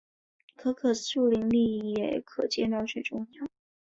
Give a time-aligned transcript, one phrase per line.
[0.55, 3.45] 可可树林里也可见到这种鸟。